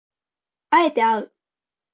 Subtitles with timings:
[0.71, 1.31] 敢えてあう